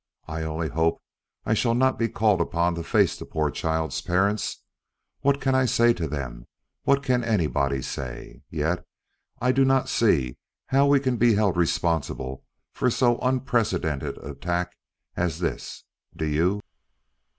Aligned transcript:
I 0.27 0.41
only 0.41 0.69
hope 0.69 0.99
I 1.45 1.53
shall 1.53 1.75
not 1.75 1.99
be 1.99 2.09
called 2.09 2.41
upon 2.41 2.73
to 2.73 2.81
face 2.81 3.15
the 3.19 3.23
poor 3.23 3.51
child's 3.51 4.01
parents. 4.01 4.63
What 5.19 5.39
can 5.39 5.53
I 5.53 5.65
say 5.65 5.93
to 5.93 6.07
them? 6.07 6.47
What 6.85 7.03
can 7.03 7.23
anybody 7.23 7.83
say? 7.83 8.41
Yet 8.49 8.83
I 9.39 9.51
do 9.51 9.63
not 9.63 9.89
see 9.89 10.39
how 10.65 10.87
we 10.87 10.99
can 10.99 11.17
be 11.17 11.35
held 11.35 11.55
responsible 11.55 12.43
for 12.73 12.89
so 12.89 13.19
unprecedented 13.19 14.17
an 14.17 14.31
attack 14.31 14.75
as 15.15 15.37
this, 15.37 15.83
do 16.15 16.25
you?" 16.25 16.61